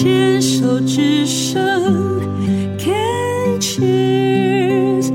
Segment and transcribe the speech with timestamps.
[0.00, 1.60] 牵手之声
[2.78, 5.10] ，Can cheers。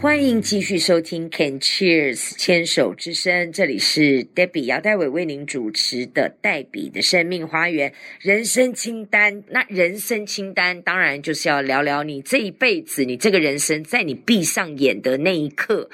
[0.00, 9.44] 欢迎继续收听 Can Cheers 牵手之声，这里是 Debbie 姚代伟为您主持的黛比的生命花园人生清单。
[9.50, 15.90] 那人生清单当然就是要聊聊你这一辈子，你这个人生，在你闭上眼的那一刻。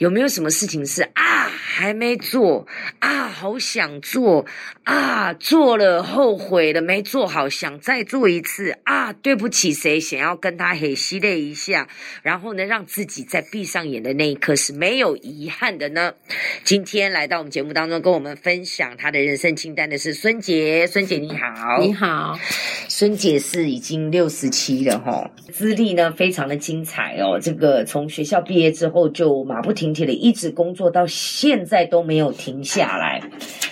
[0.00, 2.66] 有没有什么事情是啊还没做
[3.00, 4.46] 啊好想做
[4.84, 11.86] 啊做了后悔了没做好想再做一次啊对不起谁想要跟他嘿吸泪一下，
[12.22, 16.14] 然后呢让自己在闭上眼的那一刻是没有遗憾的呢？
[16.64, 22.38] 今天来到我们节目当中跟我们分享他的人生清单的是孙杰，孙杰你好，你好，
[22.88, 33.22] 孙杰是已经六十七了哈，资历呢非常的精彩哦，这个从学校毕业之后就马不停一直工作到现在都没有停下来。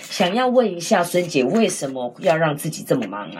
[0.09, 3.39] 想要问一下孙姐，为什么要让自己这么忙啊？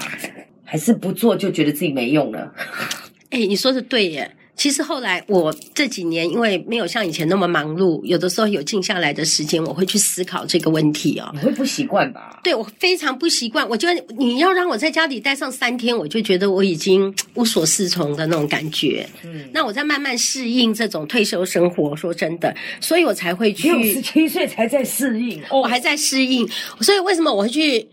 [0.64, 2.54] 还是不做就觉得自己没用了？
[3.32, 4.32] 哎、你说的对耶。
[4.60, 11.32] 其实后来我这几年因为没有像以前那么忙碌，有的时候有静下来的时间，我会去思考这个问题哦。
[11.34, 12.42] 你会不习惯吧？
[12.44, 19.08] 对我非常不习惯，我觉得你要让我在家里待上三天，我就觉得我已经无所适从的那种感觉。
[19.24, 23.72] 嗯，那我在慢慢适应这种退休生活，说真的，所以我才会去。
[23.72, 26.46] 六十七岁才在适应，哦我还在适应，
[26.82, 27.88] 所以为什么我会去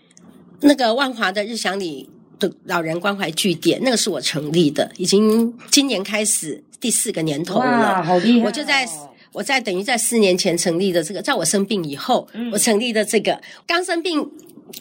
[0.63, 3.81] 那个万华的日祥里的老人关怀据点？
[3.83, 8.03] 那个是我成立的，已经今年开始第四个年头哇，了。
[8.03, 8.43] 好厉害哦！
[8.47, 8.89] 我就在
[9.33, 13.41] 我在等于在四年前成立的这个，在我生病以后，我成立的这个。
[13.67, 14.27] 刚生病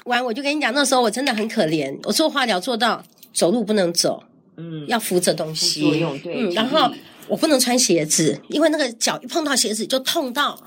[0.06, 3.04] 完，我就跟你讲，那时候我真的很可怜，我做化疗做到
[3.34, 4.24] 走路不能走，
[4.58, 6.90] 嗯要扶着东西，作用对嗯，然后
[7.28, 10.58] 我不能穿鞋子，因为那个脚一碰到鞋子就痛到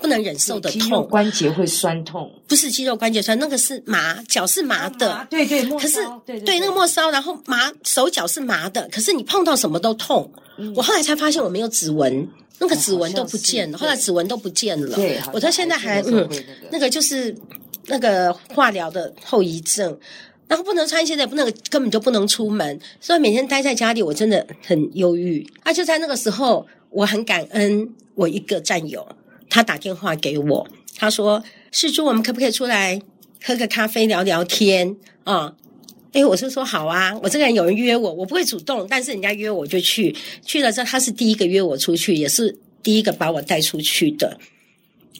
[0.00, 1.08] 不能忍受的肌肉痛。
[1.08, 5.12] 关节会酸痛不是肌肉关节酸，那个是麻，脚是麻的。
[5.12, 10.30] 啊对对，末可是梢对对那个末梢，然后麻手脚是麻的，可是你碰到什么都痛。
[10.74, 12.28] 我后来才发现我没有指纹，
[12.58, 14.96] 那个指纹都不见了，后来指纹都不见了。
[14.96, 17.34] 对我到现在还嗯那个，那个就是
[17.86, 19.98] 那个化疗的后遗症。
[20.48, 25.44] 然后不能穿鞋子，也不能根本就不能出门，所以每天待在家里，我真的很忧郁。
[25.64, 29.04] 啊，就在那个时候，我很感恩我一个战友，
[29.56, 30.68] 他打电话给我，
[30.98, 33.00] 他说：“世珠，我们可不可以出来
[33.42, 34.94] 喝个咖啡聊聊天
[35.24, 35.54] 啊？”
[36.12, 40.14] 哎，我是说好啊，我这个人有人约我，我不会主动，但是人家约我就去。
[40.44, 44.38] 去了之后，他是第一个约我出去，也是第一个把我带出去的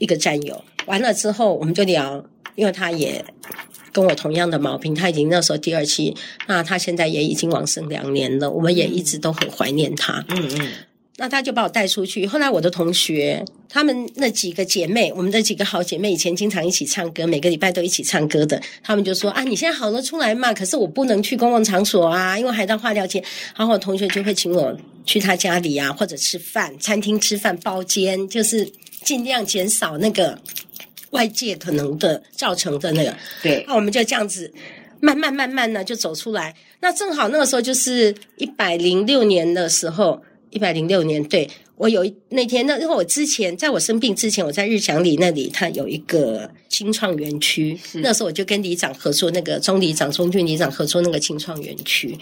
[0.01, 0.63] 一个战友。
[0.85, 2.23] 完了之后，我们就聊，
[2.57, 3.25] 因为他也
[3.91, 6.15] 跟我同样的毛病，他已经那时候第二期，
[6.47, 10.23] 那他现在也已经往生两年了，我们也一直都很怀念他。
[10.29, 10.69] 嗯嗯，
[11.19, 12.27] 那他就把我带出去。
[12.27, 23.23] 后来我的同学，他们那几个姐妹，我们的几个好姐妹，以前经常一起唱歌，每个礼拜都一起唱歌的，他们就说啊，你现在好了出来嘛，可是我不能去公共场所啊，因为还到化疗节。
[23.57, 28.71] 然后我同学就会请我去他家里啊，或者吃饭，餐厅吃饭包间，就是
[29.03, 30.39] 尽量减少那个
[31.11, 33.17] 外界可能的造成的那个。
[33.43, 34.53] 对，那我们就这样子
[35.01, 36.55] 慢慢慢慢呢就走出来。
[36.81, 40.23] 那正好那个时候就是一百零六年的时候，
[40.57, 41.47] 一百零六年，对
[41.77, 52.17] 我有一那天那因为我之前在我生病之前，我在日祥里那里，它有一个清创园区，那时候我就跟里长合作，那个钟里长、钟俊里长合作那个清创园区。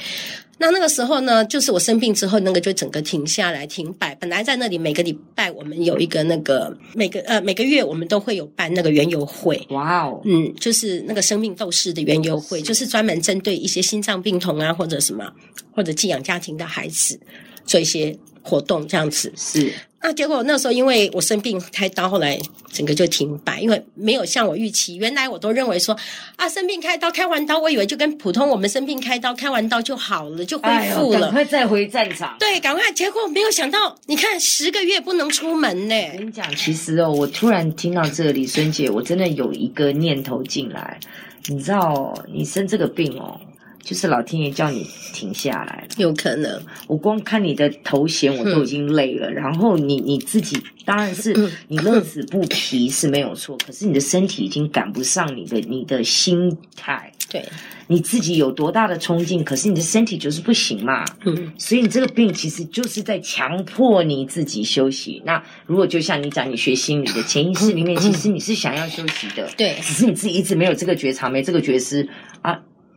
[0.58, 4.12] 那那个时候呢，就是我生病之后，那个就整个停下来停摆。
[4.16, 15.24] 本来在那里每个礼拜我们有一个那个每个呃每个月我们都会有办那个园游会，哇哦，嗯，就是那个生命斗士的园游会，就是专门针对一些心脏病童啊，或者什么，
[15.72, 17.20] 或者寄养家庭的孩子
[17.64, 19.32] 做一些活动这样子。
[19.36, 19.72] 是
[20.06, 22.38] 那结果那时候因为我生病开刀，后来
[22.70, 24.96] 整个就停摆，因为没有像我预期。
[24.96, 25.96] 原来我都认为说
[26.36, 31.20] 啊，生病开刀开完刀，我以为就跟普通我们生病开刀开完刀就好了，就恢复了。
[31.20, 32.36] 赶快再回战场。
[32.38, 32.92] 对，赶快！
[32.92, 35.94] 结果没有想到，你看十个月不能出门呢。
[36.12, 41.00] 我跟你讲，其实哦，我突然听到这里，孙姐，我真的有一个念头进来，
[41.46, 43.40] 你知道哦，你生这个病哦，
[43.84, 45.88] 就是老天爷叫你停下来了。
[45.98, 49.30] 有可能，我光看你的头衔，我都已经累了。
[49.30, 51.34] 然后你你自己，当然是
[51.68, 57.12] 你乐此不疲是没有错，可是你的身体已经赶不上你的你的心态。
[57.30, 57.44] 对，
[57.88, 61.04] 你自己有多大的冲劲，可是你的身体就是不行嘛。
[61.24, 65.20] 嗯，所以你这个病其实就是在强迫你自己休息。
[65.24, 72.08] 那如果就像你讲，你学心理的潜意识里面，其实你是想要休息的，对只是你自己一直没有这个觉察，没这个觉知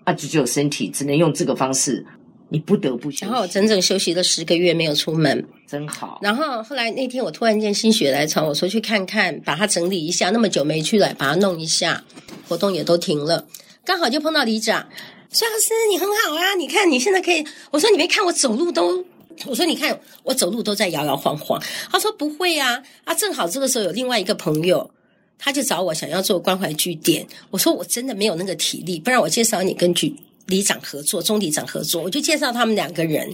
[0.07, 2.05] 啊啊，就只有身体只能用这个方式
[2.47, 5.45] 你不得不休息，然后我整整休息了十个月没有出门。
[5.67, 6.17] 真好。
[6.21, 10.29] 然后后来那天我突然间心血来潮，我说去看看，把它整理一下。
[10.29, 12.05] 那么久没去了，把它弄一下，
[12.47, 13.45] 活动也都停了。
[13.83, 14.87] 刚好就碰到李长，
[15.29, 17.45] 孙老师你很好啊，你看你现在可以。
[17.71, 19.03] 我说你没看我走路都，
[19.45, 21.61] 我说你看我走路都在摇摇晃晃。
[21.91, 24.89] 他说不会啊，啊正好这个时候有另外一个朋友，
[25.37, 27.25] 他就找我想要做关怀据点。
[27.49, 30.13] 我说我真的没有那个体力，不然我介绍你跟局
[30.47, 33.33] 里长合作，钟里长合作，我就介绍他们两个人。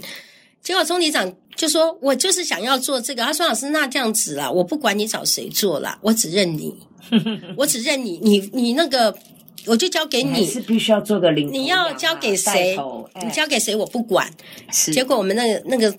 [0.62, 6.74] 结果钟里长就说：“我就是想要做这个。”他说：“老师，那这样子啦，我不管你找谁做啦，我只认你，
[7.54, 9.14] 我只认你，你你那个，
[9.66, 10.40] 我就交给你。
[10.40, 12.78] 你是必须要做个领头你要交给谁
[13.22, 13.76] 你交给谁？
[13.76, 14.26] 我不管。
[14.72, 15.94] 是结果我们那个那个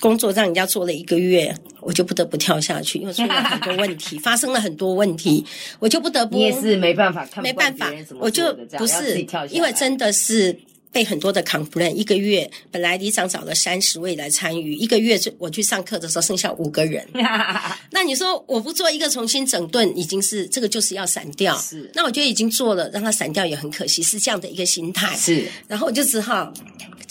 [0.00, 5.44] 工作让人家做了一个月，我就不得不跳下去，因为出了很多问题， 发生了很多问题，
[5.78, 10.58] 我就不得不你也是没办法，看没办法我就不是因为真的是。
[10.92, 17.02] 被很多的 complain，一个月本来里长找了三十位来参与，一个月就我去上课的时候剩下五个人。
[17.90, 21.56] 那你说我不做一个重新整顿，已经是这个就是要散掉。
[21.56, 25.16] 是那我觉得已经做了，让它散掉也很可惜，是这样的一个心态。
[25.16, 26.52] 是然后我就只好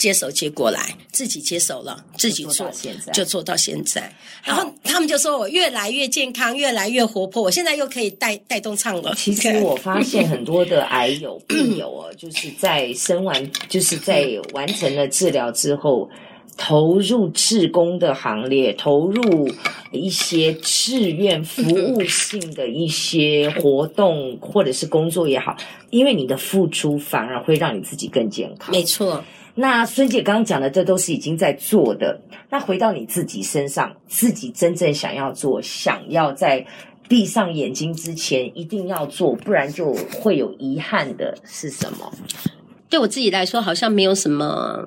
[0.02, 4.12] 接手接过来，自己接手了，自己做做现在就做到现在。
[4.42, 9.14] 然后他们就说我越来越健康，越来越活泼，我现在又可以带带动唱了。
[9.14, 16.10] 其实我发现很多的癌友病友哦，就是在生完， 就是在完成了治疗之后，
[16.56, 19.48] 投入志工的行列，投入
[19.92, 25.56] 一些志愿服务性的一些活动或者是工作也好，
[25.90, 28.72] 因为你的付出反而会让你自己更健康。
[28.72, 32.20] 没错，那孙姐刚刚讲的，这都是已经在做的。
[32.48, 36.66] 那回到你自己身上，自己真正想要做，想要在
[37.08, 42.10] 闭上眼睛之前一定要做，不然就会有遗憾的是什么？
[42.88, 44.86] 对我自己来说好像没有什么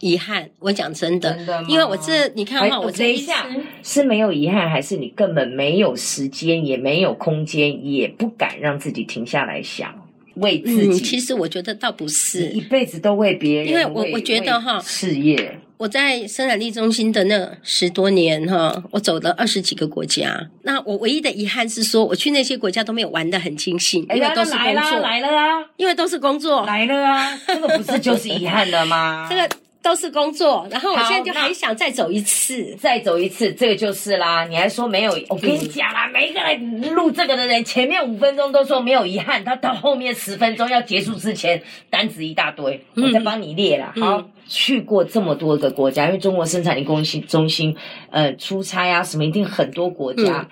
[0.00, 0.50] 遗憾。
[0.58, 3.46] 我讲真的，真的因为我这你看我这一下
[3.82, 9.94] 是没有遗憾，还是你根本没有时间，也没有空间，也不敢让自己停下来想
[10.36, 11.00] 为自嗯，己？
[11.04, 20.48] 其实我觉得倒不是一，辈子都为别人，因为我我觉得哈事业我在生产力中心的那十多年哈，我走了二十几个国家。
[20.62, 29.26] 那我唯一的遗憾是说，我去那些国家都没有玩得很尽兴，因为都是工作，来了啊，因为都是工作，来了啊，这个不是就是遗憾了吗？
[29.30, 29.48] 这个
[29.82, 30.66] 都是工作。
[30.70, 32.74] 然后我现在就那很想再走一次。
[32.76, 34.44] 再走一次，这个就是啦。
[34.44, 35.12] 你还说没有？
[35.28, 43.92] 我跟你讲啦，每一个人录这个的人，前面五分钟都说没有遗憾，他到后面十分钟要结束之前，单子一大堆，我再帮你列啦。
[43.96, 47.76] 嗯好，去过这么多个国家，因为中国生产力中心中心，
[48.10, 50.48] 呃，出差啊什么，一定很多国家。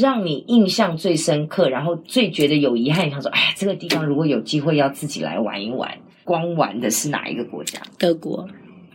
[0.00, 7.80] 让你印象最深刻，然后最觉得有遗憾，想说，哎，这个地方如果有机会要自己来玩一玩，光玩的是哪一个国家？
[7.98, 8.48] 德国，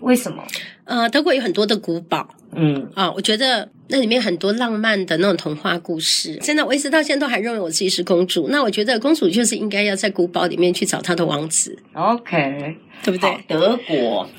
[0.05, 0.43] 为什么？
[0.83, 6.35] 呃，德国有很多的古堡嗯，啊，我觉得那里面很多浪漫的那种童话故事。
[6.35, 8.47] 真的，我一直到现在都还认为我自己是公主。
[8.49, 14.29] 那我觉得公主就是应该要在古堡里面去找她的王子，OK，对不好对？，德国，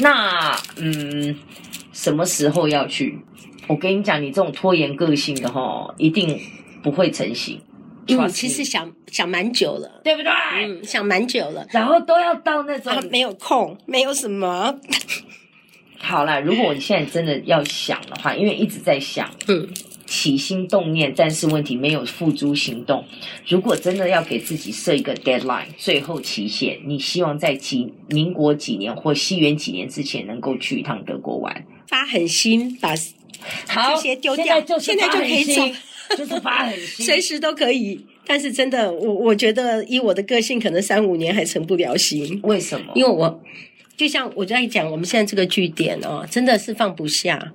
[0.00, 1.34] 那嗯，
[1.92, 3.18] 什么时候要去？
[3.66, 6.38] 我跟你讲，你这种拖延个性的哈，一定
[6.82, 7.58] 不会成型。
[8.08, 10.30] 嗯，Trust 其实想想蛮久了，对不对？
[10.64, 11.66] 嗯，想蛮久了。
[11.70, 14.78] 然后都要到那种、啊，没有空，没有什么，
[15.98, 19.66] 好啦，如果你现在真的要想的话，因为一直在想，嗯，
[20.04, 23.02] 起心动念，但是问题没有付诸行动。
[23.48, 31.64] 如果真的要给自己设一个 deadline，最后期限，你希望在几民国几年或西元几年之前能够去一趟德国玩？
[31.88, 32.94] 发狠心把
[33.68, 35.76] 好，这些丢掉现在就现在就可以发狠心
[36.10, 37.04] 就是发狠心。
[37.04, 38.04] 随时都可以。
[38.26, 42.92] 但是真的，我我觉得以我的个性，可能三五年还成不了型，为什么？
[42.94, 43.42] 因为我
[43.96, 47.52] 就像我在讲，我们现在这个据点哦，真的是放不下。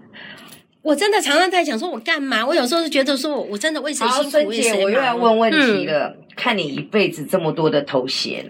[0.81, 2.45] 我真的常常在想，说我干嘛？
[2.45, 4.99] 我有时候是觉得说我我真的为谁好，辛苦为孙姐，我又。
[4.99, 6.15] 要问问题嗯了。
[6.35, 8.45] 看你一辈子这么多的头衔，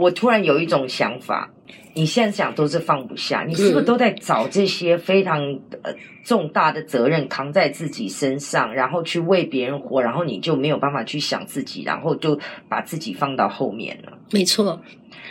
[0.00, 1.50] 我突然有一种想法，
[1.94, 5.38] 你现在想都是放不下，你是不是嗯都在找这些非常
[5.82, 14.16] 呃重大的责任扛在自己身上，然后去为别人活，然后你就没有办法去想自己，然后就把自己放到后面了？
[14.32, 14.80] 没错，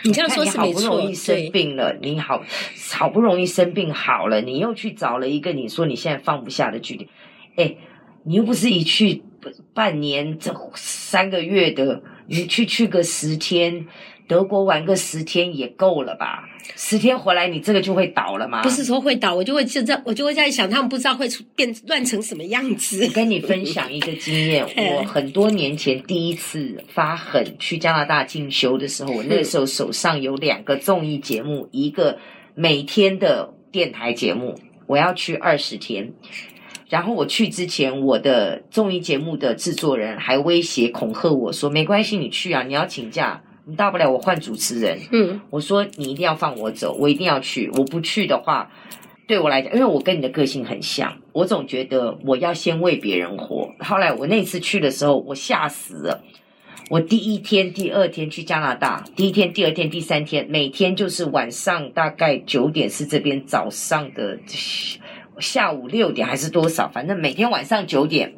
[0.04, 2.40] 你这样说是没错不容易，生，病了，你好
[2.92, 7.08] 好不容易生病好了，你又去找了一个你说你现在放不下的距离，
[7.56, 7.74] 哎，
[8.24, 9.24] 你又不是一去
[9.74, 13.86] 半年这三个月的，你去去个十天，
[14.30, 16.48] 德国玩个十天也够了吧？
[16.76, 18.62] 十天回来你这个就会倒了吗？
[18.62, 23.04] 不是说会倒，我就会就在我就会在想，他们不知道会出变乱成什么样子。
[23.04, 32.16] 我跟你分享一个经验，嗯我 很多年前第一次发狠去加拿大进修的时候，我那个时候手上有两个综艺节目，一个
[32.54, 34.54] 每天的电台节目，
[34.86, 36.12] 我要去二十天。
[36.88, 47.70] 然后我去之前，我的综艺节目的制作人还威胁恐吓我说：“没关系，你去啊，你要请假，你大不了我换主持人。”嗯，我说：“你一定要放我走，我一定要去。
[47.74, 48.70] 我不去的话，
[49.26, 53.72] 对我来讲，因为我跟你的个性很像，我总觉得我要先为别人活。
[53.80, 56.24] 后来我那次去的时候，我吓死了。
[56.88, 64.40] 我第一天、第二天去加拿大，第一天、第二天、第三天，每天就是晚上大概九点是这边早上的
[65.38, 68.34] 下午六点还是多少，反正每天晚上九点，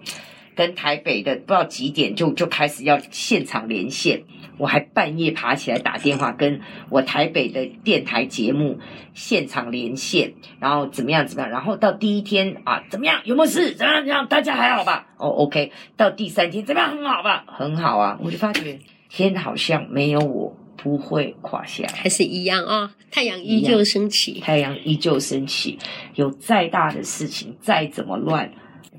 [0.54, 4.24] 跟台北的不知道几点就就开始要现场连线。
[4.58, 8.78] 我还半夜爬起来打电话跟我台北的电台节目
[9.14, 15.06] 现场连线，然后怎么样怎么样，然后到第一天啊怎么样有没有事怎么样怎么样大家还好吧？
[15.16, 17.44] 哦 OK，到第三天怎么样很好吧？
[17.46, 18.78] 很好啊，我就发觉
[19.08, 21.92] 天好像没有我不会垮下来。
[21.94, 24.40] 还是一样啊、太阳依旧升起。
[24.40, 25.78] 太阳依旧升起，
[26.14, 28.50] 有再大的事情，再怎么乱，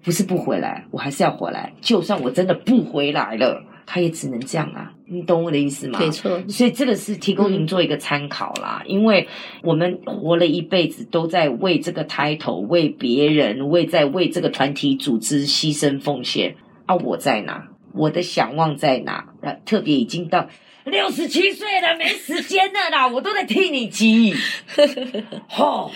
[0.02, 1.74] 不是不回来，我还是要回来。
[1.82, 6.00] 就算我真的不回来了，他也只能这样啊，你懂我的意思吗？
[6.00, 9.28] 没错，所以这个是提供您做一个参考啦，因为
[9.62, 16.56] 我们活了一辈子都在为这个 title、为别人、为在为这个团体组织牺牲奉献
[16.86, 17.68] 啊，我在哪？
[17.94, 19.26] 我的想望在哪？
[19.42, 20.48] 啊，特别已经到
[20.86, 24.34] 六十七岁了，没时间了啦，我都在替你急。
[25.48, 25.92] 吼、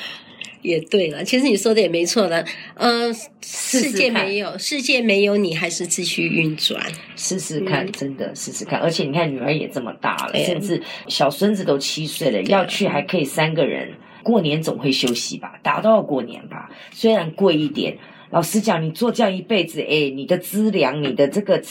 [0.68, 2.46] 也对了，其实你说的也没错的。
[2.76, 6.84] 呃，世界没有，世界没有你，还是继续运转。
[7.16, 8.80] 试试看，嗯真的试试看。
[8.80, 13.94] 而且你看，女儿也这么大了，甚至小孙子都七岁了，要去还可以三个人。
[14.24, 17.98] 过年总会休息吧，打到过年吧，虽然贵一点。
[18.30, 21.62] 老实讲，你做这样一辈子，哎，你的资粮，你的这个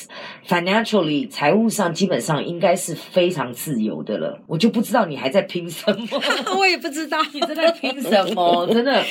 [0.46, 4.40] financially 财务上，基本上应该是非常自由的了。
[4.46, 6.20] 我就不知道你还在拼什么，
[6.58, 8.66] 我也不知道，你在在拼什么？
[8.72, 9.04] 真的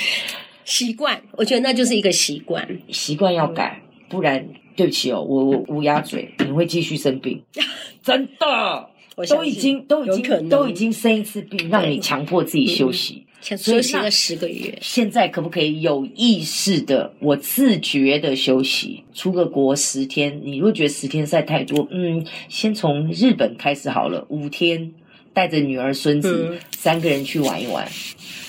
[0.63, 2.67] 习惯，我觉得那就是一个习惯。
[2.89, 7.43] 习惯要改，不然对不起哦，我我乌鸦嘴，你会继续生病，
[8.01, 8.89] 真的。
[9.15, 13.24] 我都已经都已经都已经生一次病，让你强迫自己休息。
[13.57, 19.03] 休息了十个月，现在可不可以有意识的，我自觉的休息？
[19.13, 24.91] 出个国十天，你如果觉得十天实在太多，嗯，先从日本开始好了，五天，
[25.35, 26.57] 带着女儿孙子、嗯。
[26.71, 27.83] 三个人去玩一玩，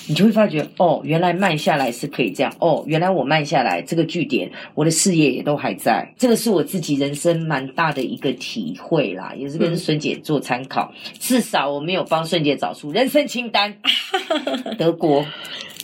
[0.07, 13.75] 你就会发觉，哦，原来慢下来是可以这样，哦，原来我慢下来这个据点，我的事业也都还在，这个是我自己人生蛮大的一个体会啦，也是跟嗯孙姐做参考，至少我没有帮孙姐找出人生清单，
[14.77, 15.25] 德国。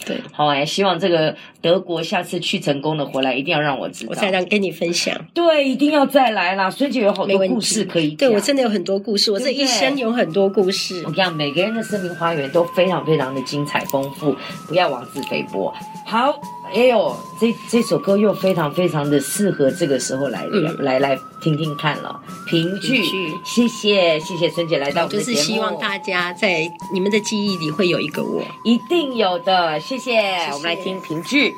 [0.05, 4.09] 对，好哎，希望这个德国下次去成功的回来，一定要让我知道。
[4.11, 5.15] 我再让跟你分享。
[5.33, 6.69] 对，一定要再来啦！
[6.69, 8.17] 孙姐有好多故事可以讲。
[8.17, 11.11] 对我真的有很多故事，我这一生有很多故事我。
[11.13, 14.35] 讲每个人的生命花园都非常非常的精彩丰富，
[14.67, 15.73] 不要妄自菲薄。
[16.05, 16.33] 好，
[16.73, 22.19] 哎呦，这这首歌又非常非常的适合这个时候来、嗯来来听听看了。
[22.47, 23.03] 评剧
[23.43, 28.41] 谢谢谢谢孙姐来到我们就是的节目，希望大家在你们的记忆里会有一个我。
[28.63, 30.19] 一定有的，谢谢。
[30.51, 31.53] 我们来听评剧。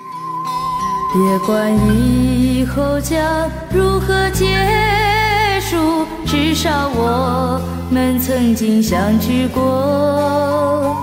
[1.13, 4.45] 别管以后将如何结
[5.61, 10.93] 束，至少我们曾经相聚过，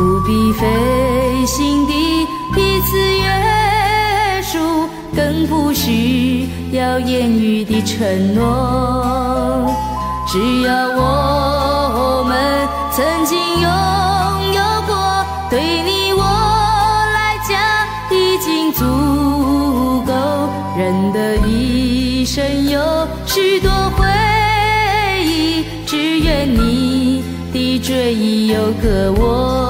[0.00, 0.66] 不必费
[1.44, 9.70] 心地彼此约束，更不需要言语的承诺。
[10.26, 13.70] 只要我们曾经拥
[14.54, 14.96] 有过，
[15.50, 16.22] 对你我
[17.12, 17.60] 来讲
[18.10, 18.82] 已经足
[20.06, 20.14] 够。
[20.78, 22.80] 人的一生有
[23.26, 24.06] 许多回
[25.26, 29.69] 忆，只愿你的追忆有个我。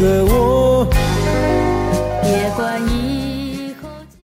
[0.00, 0.29] 个我。
[0.29, 0.29] 别管